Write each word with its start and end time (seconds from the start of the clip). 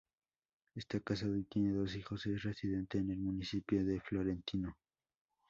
Está 0.73 0.99
casado 0.99 1.37
y 1.37 1.43
tiene 1.43 1.73
dos 1.73 1.95
hijos, 1.95 2.25
es 2.25 2.41
residente 2.41 2.97
en 2.97 3.11
el 3.11 3.19
municipio 3.19 3.85
de 3.85 3.99
Fiorentino. 4.01 4.75